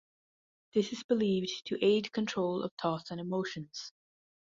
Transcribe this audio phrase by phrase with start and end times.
[0.73, 3.93] This is believed to aid control of thoughts and emotions.